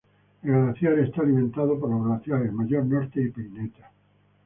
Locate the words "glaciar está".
0.51-1.21